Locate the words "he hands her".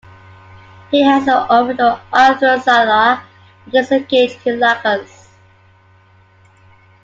0.89-1.45